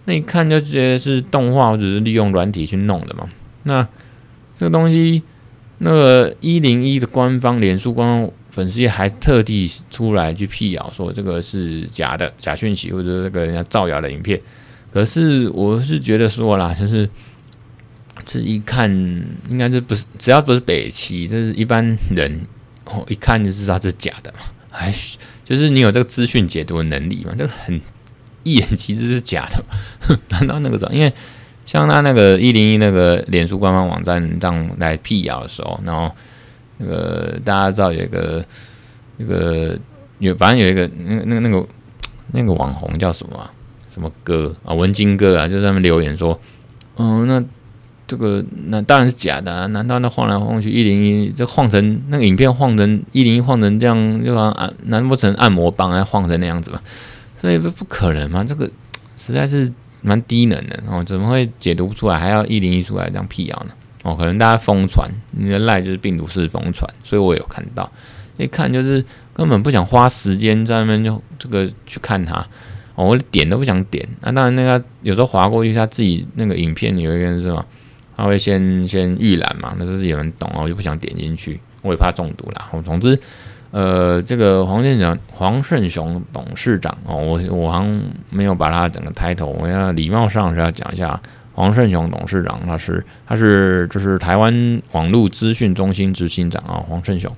[0.05, 3.29] 那一看就觉得是动画或者是利用软体去弄的嘛，
[3.65, 3.89] 那
[4.55, 5.25] 这个东西。
[5.79, 14.41] 那个一零一的官方脸书官方粉丝还特地出来去辟谣说这个是假的假讯息，或者这个人家造谣的影片。
[14.93, 17.09] 可是我是觉得说啦，就是
[18.25, 18.89] 这一看
[19.51, 22.47] 应该这不是只要不是北齐，这是一般人
[22.85, 24.39] 哦一看就知道这是假的嘛。
[24.71, 24.95] 哎，
[25.45, 27.81] 就是你有这个资讯解读的能力嘛，这个很
[28.45, 30.19] 一眼其实是假的。
[30.31, 31.13] 难道那个因为？
[31.67, 36.11] 像他那个一零一那个脸书官方网站这样来辟谣的时候，然后
[36.77, 38.45] 那个大家知道有一个
[39.17, 39.79] 那个
[40.19, 41.67] 有反正有一个那个那个那个
[42.33, 43.51] 那个网红叫什么？
[43.91, 44.75] 什么哥啊？
[44.75, 46.39] 文金哥啊，就在那留言说，
[46.97, 47.43] 嗯，那
[48.07, 49.67] 这个那当然是假的啊！
[49.69, 56.81] 难道那晃来晃去一零一这晃成那个影片晃成一零一晃成这样，就好像按难不成按摩棒还晃成那样子吗？
[57.41, 58.71] 所以不不可能嘛，这个
[59.17, 59.73] 实在是。
[60.05, 62.19] 蛮低能的哦，怎么会解读不出来？
[62.19, 63.75] 还要一零一出来这样辟谣呢？
[64.03, 67.91] 哦，可能大家疯传，你的赖就是病毒式疯传，所以我有看到，
[68.37, 72.47] 一看就是根本不想花时间在那边就这个去看它
[72.95, 74.07] 哦，我点都不想点。
[74.21, 77.65] 那、当然，那个有时候划过去，他自己那个影片有一个人是吧？
[78.17, 82.69] 他会先先预览嘛，那就是有人懂，我就不想点进去，我也怕中毒啦。
[82.71, 83.19] 哦，总之，
[83.75, 91.21] 呃，这个黄店长黄胜雄董事长哦，我我好像没有把他整个抬头，我要礼貌上是要讲一下
[91.55, 97.35] 黄胜雄董事长，他是他是就是台湾网络资讯中心执行长啊，黄胜雄。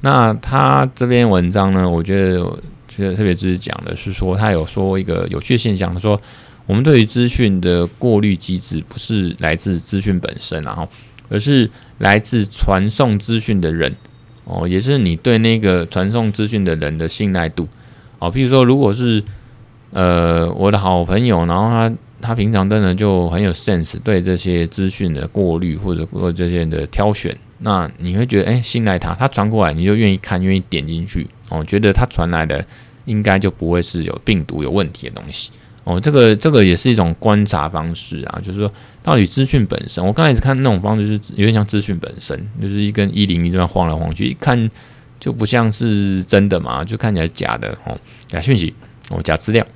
[0.00, 2.58] 那他这篇文章呢，我觉得。
[2.92, 6.20] 特特别是讲的是说，他有说一个有趣的现象，他说
[6.66, 10.86] 我们对于资讯的过滤机制不是来自资讯本身，然后
[11.28, 13.94] 而是来自传送资讯的人
[14.50, 17.68] 哦，也是你对那个传送资讯的人的信赖度
[18.18, 18.30] 哦。
[18.32, 19.22] 譬如说，如果是
[19.92, 31.28] 呃我的好朋友，然后他他平常真的就很有 sense，对这些资讯的过滤或者或者这些的挑选，那你会觉得哎信赖他，他传过来你就愿意看，愿意点进去。
[31.48, 32.64] 哦，觉得他传来的
[33.04, 35.50] 应该就不会是有病毒有问题的东西
[35.84, 36.00] 哦。
[36.00, 44.70] 这个这个也是一种观察方式啊，就是说到底资讯本身，我刚才看那种方式是有点像资讯本身，就是一根一零一这样晃来晃去，一看
[45.18, 48.74] 就不像是真的嘛，就看起来假的哦，假讯息
[49.10, 49.66] 哦，假资料。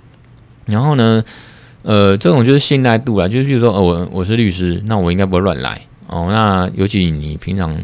[0.66, 1.22] 然后呢，
[1.82, 6.28] 呃，这种就是信赖度啊，就是比如说，哦，我我是律师，那我应该不会乱来哦。
[6.30, 7.76] 那尤其你平常。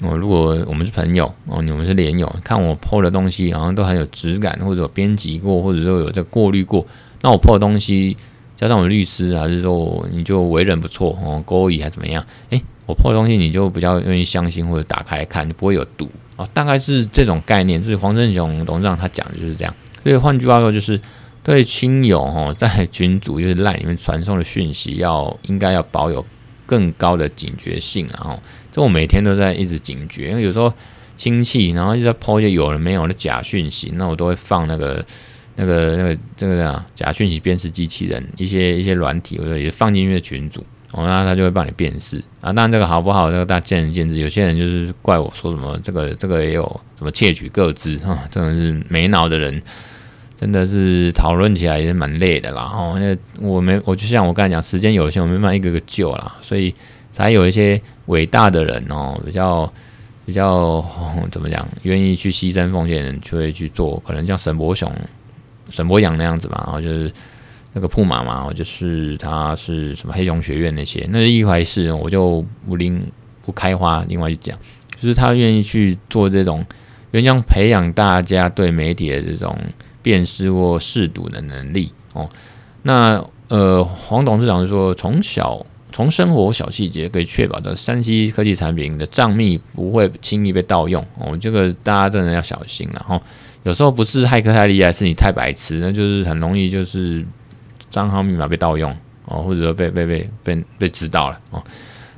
[0.00, 6.84] 哦，如果我们是朋友哦，你们是连友，看我 po 的东西好像都很有质感，或者编辑过，或者说有这过滤过，
[7.24, 8.14] 那我破的东西
[8.54, 12.22] 加上我律师，还是说你就为人不错哦，勾引还怎么样？
[12.50, 17.82] 诶，我破的东西你就比较愿意相信或者打开来看，就不会有毒哦，大概是这种概念。
[17.82, 19.74] 所以黄振雄董事长他讲的就是这样。
[20.02, 21.00] 所以换句话说，就是
[21.42, 26.24] 对亲友哦，在群组就是赖里面传送的讯息要，应该要保有。
[26.66, 28.40] 更高的警觉性，然后
[28.72, 30.72] 这我每天都在一直警觉，因为有时候
[31.14, 35.04] 亲戚，然后就在抛一些有了没有的假讯息，那我都会放那个
[35.56, 40.60] 那个那个这个啊假讯息辨识机器人一些一些软体，或者也放进去的群组，
[40.92, 42.52] 哦，那他就会帮你辨识啊。
[42.52, 44.18] 当然这个好不好，这个大家见仁见智。
[44.18, 46.64] 有些人就是怪我说什么这个这个也有
[46.98, 49.62] 什么窃取个资啊，真的是没脑的人。
[50.36, 56.74] 真的是讨论起来也是蛮累的啦，哦，那我没，我就像我刚才讲，时间有限，我没办法一个个救啦，所以
[57.12, 59.72] 才有一些伟大的人哦，比较
[60.26, 60.84] 比较、
[61.30, 64.92] 怎么讲，愿意去牺牲奉献人就会去做，可能像沈伯雄、
[65.70, 67.12] 沈博阳那样子嘛，然后就是
[67.72, 73.04] 那个铺马嘛，就是他是什么黑熊学院那些，那是一回事，我就不另
[73.42, 74.58] 不开花，另外去讲，
[75.00, 76.64] 就是他愿意去做这种，
[77.12, 79.56] 愿意培养大家对媒体的这种。
[80.04, 82.28] 辨识或识读的能力哦，
[82.82, 93.18] 那呃，黄董事长说，从小从生活小细节可以确保的三 C 科技产品的账密不会轻易被盗用哦，这个大家真的要小心了哈。
[93.64, 97.26] 有时候不是骇客太厉害，是你太白痴，那就是很容易就是
[97.90, 101.64] 账号密码被盗用哦，或者说被被被被被知道了哦，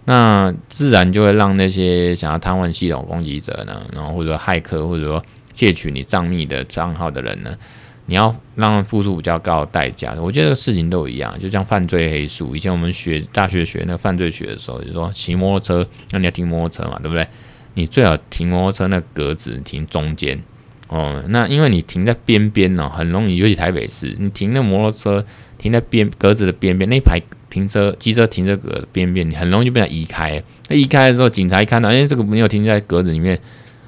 [0.05, 5.25] 那自然就会让那些想要瘫痪系统攻击者呢，然后或者说骇客或者说。
[5.57, 7.57] 窃取你账密的账号的人呢，
[8.05, 10.15] 你要让付出比较高的代价。
[10.21, 12.55] 我觉得这个事情都一样，就像犯罪黑数。
[12.55, 17.27] 以前我们学大学学那犯罪学的时候，就说骑摩托车，那你要停摩托车嘛，对不对？
[17.73, 20.39] 你最好停摩托车那格子停中间
[20.89, 21.25] 哦。
[21.29, 25.25] 那因为你停在边边呢，很容易，尤其台北市，你停那摩托车
[25.59, 27.21] 停在边格子的边边那一排
[27.51, 30.43] 停车机车停车格的边边，你很容易就被他移开。
[30.69, 33.39] 那移开的时候，警察一看到，哎，这个没有停在格子里面，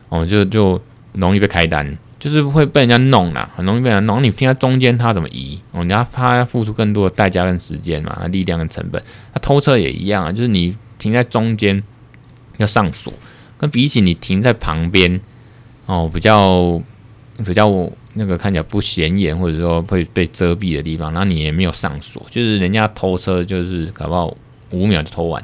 [0.09, 0.81] 哦，就就。
[1.15, 4.23] 容易被开单，就是会被人家弄啦，很容易被人家弄。
[4.23, 5.59] 你停在中间，他怎么移？
[5.73, 9.03] 哦，你要他要付出更多的代价跟时间嘛，力量跟成本。
[9.33, 11.83] 他偷车也一样啊，就是你停在中间
[12.59, 13.13] 要上锁，
[13.57, 15.21] 跟比起你停在旁边
[15.89, 16.79] 哦，比较
[17.47, 17.67] 比较
[18.13, 24.37] 那个看起来不显眼，或者说会被遮蔽的地方，那你也没有上锁，就是人家偷车就是搞不好
[24.71, 25.43] 五秒就偷完。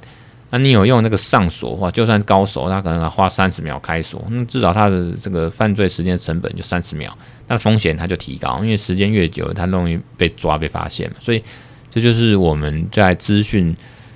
[0.50, 7.16] 那你有用那个上锁的话，就算高手，他可能要花三十秒开锁，那至少他的这个犯罪时间成本就三十秒，
[7.48, 11.16] 那风险他就提高，因为时间越久，他容易被抓被发现嘛。
[11.20, 11.42] 所以
[11.88, 13.74] 这就是我们在资讯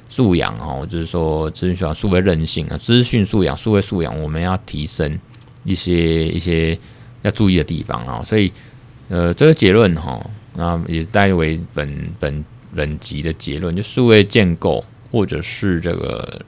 [0.08, 5.18] 素养哈，就是说资讯素养、数位韧性啊，资讯素养、数位素养，我们要提升
[5.68, 6.78] 一些一些
[7.22, 8.22] 要注意的地方啊。
[8.24, 8.52] 所以
[9.08, 10.18] 呃，这个结论哈，
[10.54, 14.84] 那也带为本本本集的结论，就数位建构。
[15.10, 16.42] 或者是这个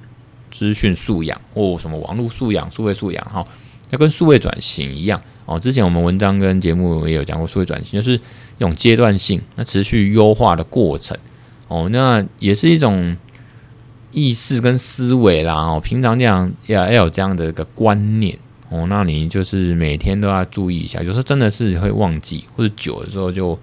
[0.51, 3.43] 资讯素养或什么网络素养、数位素养哈，
[3.89, 5.59] 那跟数位转型一样哦。
[5.59, 11.17] 之前我们文章跟节目也有讲过，数位转型就是一种阶段性、那持续优化的过程
[11.69, 11.89] 哦。
[11.91, 13.17] 那也是一种
[14.11, 15.81] 意识跟思维啦哦。
[15.83, 18.39] 平常这样要要有这样的一个观念
[18.71, 21.03] 哦，那你就是每天都要注意一下。
[21.03, 23.59] 有时候真的是会忘记，或者久的时候就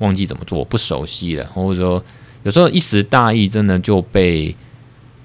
[0.00, 2.04] 忘记怎么做，不熟悉了，或者说
[2.42, 4.54] 有时候一时大意，真的就被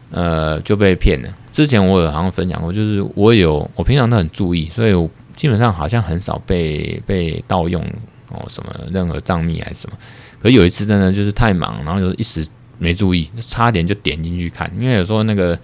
[0.10, 1.30] 呃就被骗了。
[1.52, 7.84] 之前我有好像分享过，就是我有我平常都很注意，所以我基本上好像很少被被盗用
[8.30, 9.98] 哦，什么任何账密还是什么。
[10.42, 15.60] 可有一次真的就是太忙，然后就一时没注意，差点就点进去看，因为有时候那个。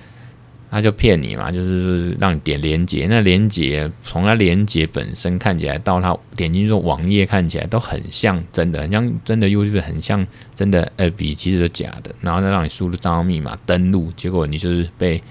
[0.71, 12.15] 他就骗你嘛，就是让你点连接，那连接从它连接本身看起来到它点进去网页看起来都很像真的，很像真的 YouTube 很像真的，呃，比其实是假的。
[12.21, 15.21] 然后再让你输入账号密码登录，结果你就是被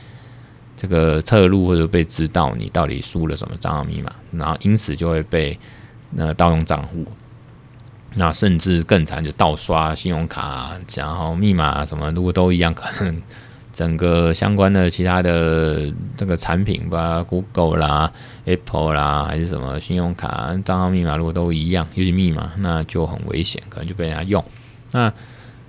[0.76, 5.58] 这个侧录或者被知道你到底输了什么账号密码，然后因此就会被
[6.10, 7.06] 那盗用账户，
[8.14, 13.22] 那甚至更惨就盗刷信用卡，然后密码什么如果都一样，可能。
[13.80, 18.12] 整个相关的其他的这个产品吧，Google 啦、
[18.44, 24.44] Apple 啦，还是什么信用卡账号密码，如果都一样，尤其密码，那就很危险，可能就被人家用。
[24.92, 25.10] 那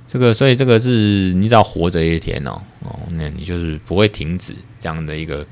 [0.06, 5.48] 这个，所以这个是你只要活着一天哦哦，那你就是不会停止这样的一个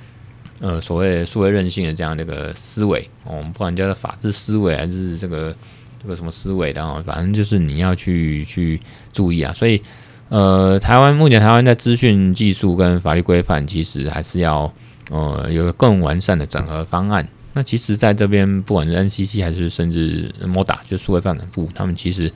[0.60, 3.10] 呃所谓数位韧性的这样的一个思维。
[3.24, 5.56] 我们不管叫做法治思维还是这个
[6.04, 8.78] 这个什么思维的哦，反正就是你要去去
[9.14, 9.82] 注意啊，所以。
[10.30, 14.72] 呃，台湾目前台湾在资讯技术跟法律规范，其实还是要
[15.10, 17.28] 呃有个更完善的整合方案。
[17.54, 22.32] 那其实在这边，不管是 NCC 还是甚至 MODA，就数位发展部，他们其实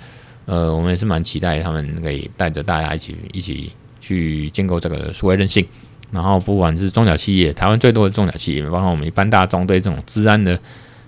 [0.45, 5.63] 呃，我们也是蛮期待他们可以带着大家一起一起去建构这个数位韧性。
[6.11, 10.59] 然后不管是中小企业，台湾最多的中小企业，包括我们一般大众对这种治安的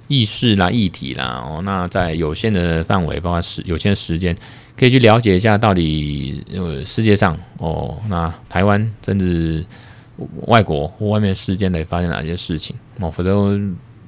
[0.07, 4.37] 意识啦、议题啦，哦，那在有限的范围，包括时有限的时间。
[4.77, 9.65] 可以去了解一下，到底呃世界上哦，那台湾甚至
[10.47, 13.59] 外国或外面世界内发生哪些事情哦，否则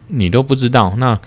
[0.07, 0.93] 你都不知道。
[0.97, 1.17] 那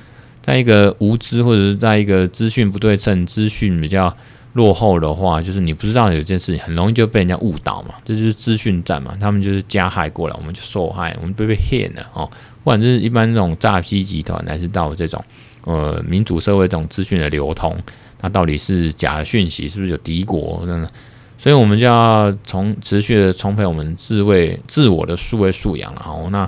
[0.42, 4.14] 在一个无知或者是在一个资讯不对称、资讯比较
[4.55, 7.94] 落后的话，就是你不知道有件事情，很容易就被人家误导嘛。
[8.05, 12.26] 这就是资讯战嘛，他们就是加害过来，我们就受害，我们被被骗了哦。
[12.62, 15.22] 不管是一般这种诈欺集团，还是到这种
[15.64, 17.76] 呃民主社会这种资讯的流通。
[18.20, 20.62] 它到底是假的讯息，是不是有敌国？
[20.66, 20.90] 真的，
[21.38, 25.90] 所以我们就要从持续的充沛我们自卫自我的数位素养。
[25.94, 26.44] 然后，那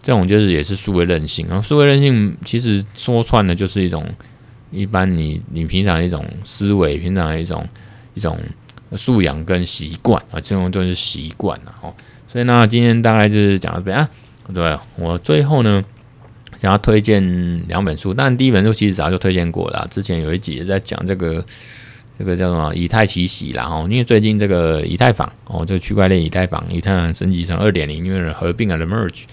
[0.00, 1.44] 这种就是也是数位韧性。
[1.48, 4.08] 然后，数位韧性其实说穿了就是一种
[4.70, 7.66] 一般你你平常一种思维，平常一种
[8.14, 8.38] 一种
[8.96, 11.74] 素养跟习惯啊，这种就是习惯了。
[11.82, 11.92] 哦，
[12.28, 14.08] 所以那，今天大概就是讲到这边啊。
[14.54, 15.84] 对，我最后呢。
[16.60, 17.22] 想要推荐
[17.68, 19.86] 两本书，但第一本书其实早就推荐过了。
[19.90, 21.44] 之前有一集也在讲这个，
[22.18, 29.24] 这个叫什么以太奇袭啦哈，因为最近这个以太坊哦，这个区块链以太坊，以太坊升级成二点零，因为合并了 merge，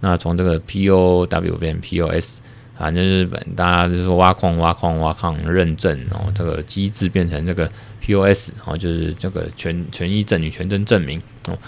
[0.00, 2.40] 那从这个 POW 变 POS，
[2.76, 7.68] 反正日本大家就是说挖矿挖矿挖矿认证哦，这个机制变成这个
[8.00, 11.58] POS 哦，就是这个权权益证与权证证明哦。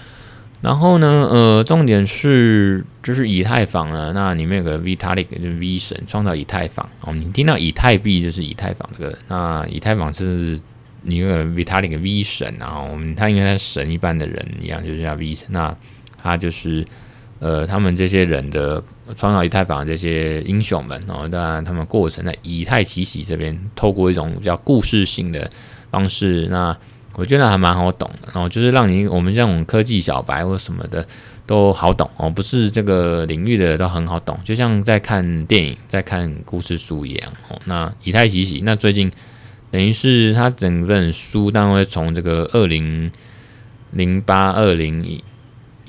[0.63, 7.15] 然后呢，呃，重点是就是以太坊呢，那里面有个 Vitalik 就是 V 神创造以太坊哦。
[7.15, 10.61] 你听到以太币就是以太坊这个，那以太坊是
[11.01, 15.47] 你那个 Vitalik V 神，然后他应该是神一般的人一样，就是叫 V 神。
[15.49, 15.75] 那
[16.23, 16.85] 他就是
[17.39, 18.85] 呃，他们这些人的
[19.17, 25.51] 创造以太坊的这些英雄们然哦，当然他们过程在以太奇袭这边，透过一种比较故事性的
[25.91, 26.77] 方式，那。
[27.15, 31.05] 我觉得还蛮好懂的，然后就是让你我们这种科技小白或什么的
[31.45, 37.61] 都好懂哦，不是这个领域的都很好懂，就像在看电影、在看故事书一样哦。
[37.67, 39.11] 那以太奇袭，那最近
[39.71, 43.11] 等于是他整本书，当然会从这个二零
[43.91, 45.21] 零八、二零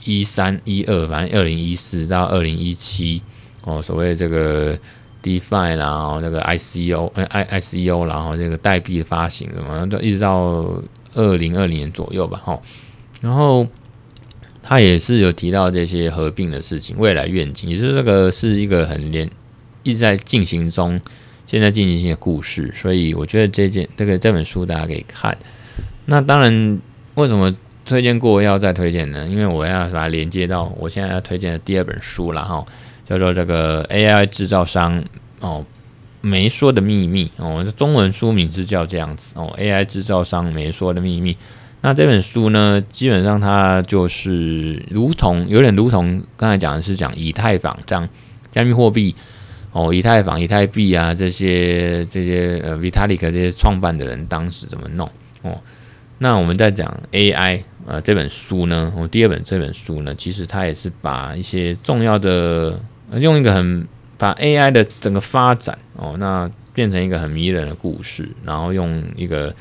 [0.03, 3.21] 一三、一二，反正二零一四到二零一七
[3.63, 4.75] 哦，所谓这个
[5.21, 10.81] DeFi 然后那个 ICO、I ICO，然后这个代币发行什么，都一直到。
[11.13, 12.59] 二零二零年左右吧，哈，
[13.21, 13.67] 然后
[14.63, 19.29] 他也是有提到这些合并的事情，未来愿景，也就是这个是一个很连
[19.83, 20.99] 一直在进行中，
[21.47, 25.37] 现在进行性的故事，所以我觉得这件这个这本书大家可以看。
[26.05, 26.79] 那当然，
[27.15, 27.55] 为什么
[27.85, 29.27] 推荐过要再推荐呢？
[29.27, 32.65] 因为我要把它连接到我现在要推荐的第二本书了，哈，
[33.05, 35.03] 叫做这个 AI 制造商
[35.39, 35.65] 哦。
[36.21, 41.35] 没说的秘密哦，这中文书名是叫这样子哦，AI 制造商没说的秘密。
[41.81, 48.07] 那这本书呢，基本上它就是如同有点如同刚才讲的是讲以太坊这样
[48.51, 49.15] 加密货币
[49.71, 55.09] 哦，以太坊、以太币啊这些这些呃，Vitalik 这些创办的人当时怎么弄
[55.41, 55.59] 哦。
[56.19, 62.79] 那我们在讲 AI 呃这本书呢，我第二本这本书呢，其实它也是把一些重要的
[63.15, 63.87] 用一个很。
[64.21, 69.51] 把 AI 的整个发展哦，那变成一个很迷人的故事，然后用一个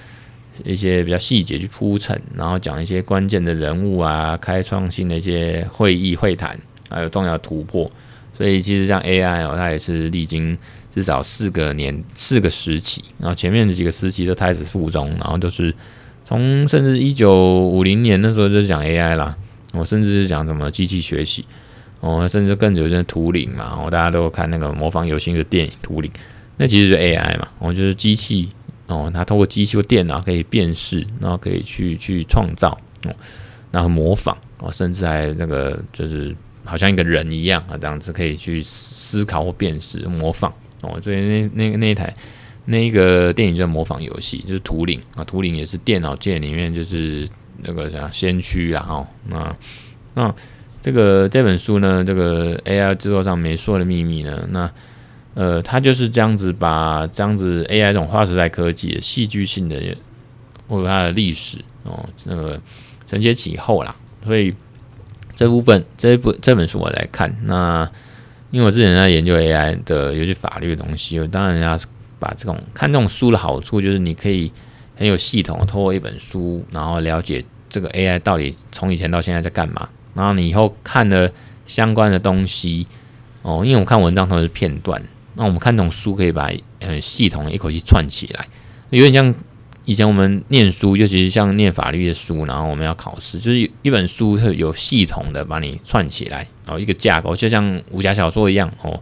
[0.62, 7.90] 一些比较细节去铺陈，然后讲一些关键的人物啊，开创性的一些会议会谈，还有重要突破。
[8.36, 10.54] 所以其实像 AI 哦，它也是历经
[10.94, 15.74] 至少四个年四个时期，然后前面的几个时期都胎死腹中，然后就是
[16.22, 19.34] 从甚至一九五零年那时候就讲 AI 啦，
[19.72, 21.46] 我甚至是讲什么机器学习
[22.00, 26.10] 哦，甚至更久就是图灵嘛，哦，大家都看那个模仿游戏的电影图灵，
[26.56, 28.48] 那其实是 AI 嘛，我就是机器
[28.86, 32.70] 哦，它通过机器或电脑可以辨识，然后可以去去创造
[33.04, 33.14] 哦，
[33.70, 36.34] 然后模仿哦，甚至还那个就是。
[36.62, 41.00] 好像一个人一样啊，这样子可以去思考或辨识、模仿哦。
[41.02, 42.14] 所以那那那一台
[42.66, 45.24] 那一个电影叫模仿游戏，就是图灵啊。
[45.24, 47.26] 图灵也是电脑界里面就是
[47.62, 48.84] 那个啥先驱啊。
[48.84, 49.56] 哈，那
[50.14, 50.34] 那
[50.80, 54.70] 这个这本书呢，这个 AI 制作上没说的秘密呢，那
[55.34, 59.96] 呃，它就是这样子把这样子 AI 这种划时代科技的戏剧性的
[60.68, 62.60] 或者它的历史哦，那个
[63.06, 64.54] 承接其后啦，所以。
[65.36, 67.90] 这部分这一部这本书我来看，那
[68.50, 71.78] 因为我之前在研究 AI 的尤其法律的东西，我当然要
[72.18, 74.52] 把这种看这种书的好处，就是你可以
[74.96, 79.88] 很有系统的透过一本书，然后了解这个 AI 到底从以前到现在在干嘛，
[80.20, 81.30] 然后你以后看了
[81.64, 82.86] 相关的东西
[83.42, 85.02] 哦，因为我看文章都是片段，
[85.34, 86.50] 那我们看这种书可以把
[86.80, 88.46] 很系统一口气串起来，
[88.90, 89.34] 有点像。
[89.86, 99.00] 以前我们念书，尤其是像念法律的书，然后我们要考试，就是一本书会有系统的把你串起来，然后一个架构，就像武侠小说一样哦。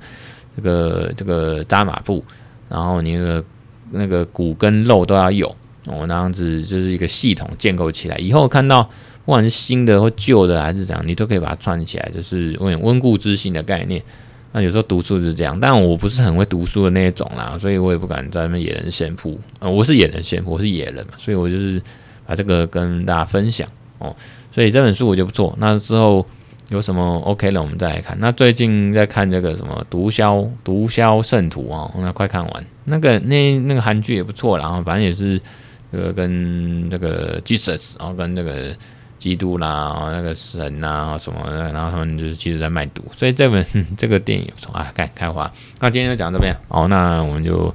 [0.56, 2.24] 这个这个扎马步，
[2.70, 3.44] 然后你那个
[3.90, 5.48] 那个骨跟肉都要有
[5.84, 8.16] 哦，那样子就是一个系统建构起来。
[8.16, 8.88] 以后看到
[9.28, 14.02] 不管是新的或旧的还是怎样，你都可以把它串起来，就是温温故知新的概念。
[14.52, 19.38] 那有时候读书就是这样，但我不是很会读书的那一种啦，所以我也不敢在那边野人献曝。
[19.58, 21.78] 呃，我是野人献曝，我是野人嘛，所以我就是
[22.24, 23.68] 把这个跟大家分享
[23.98, 24.16] 哦。
[24.50, 25.54] 所以这本书我觉得不错。
[25.58, 26.24] 那之后
[26.70, 28.16] 有什么 OK 了，我们再来看。
[28.18, 32.66] 那最近在看这个什么《毒枭毒枭圣徒》哦，那快看完。
[32.84, 35.38] 那个那那个韩剧也不错，然后反正也是
[35.92, 38.74] 这个跟这个 Jesus，然后跟这个。
[39.18, 43.66] 基督啦，那个神呐，什么的，然后他们就是其实在卖毒，所以这本
[43.98, 45.50] 这个电影从啊，开开花。
[45.80, 47.74] 那今天就讲到这边，好，那我们就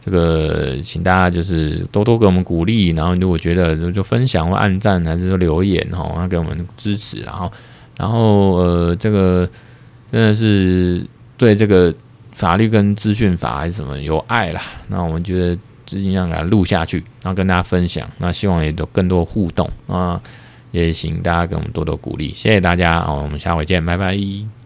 [0.00, 7.52] 这个请大家就是多多给我们鼓励，然后如果觉得就就分享或按赞，还是说留言哈，那给我们支持，然后
[7.98, 9.48] 然后呃，这个
[10.12, 11.04] 真的是
[11.36, 11.92] 对这个
[12.32, 20.20] 法律跟资讯法还是什么有爱啦，那我们觉得尽量给它录下去，然后跟大家分享，那希望也有更多互动啊。
[20.70, 24.57] 也请大家给我们多多鼓励，谢谢大家，我们下回见，拜拜。